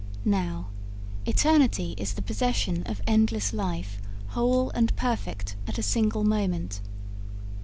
[0.25, 0.69] Now,
[1.27, 6.81] eternity is the possession of endless life whole and perfect at a single moment.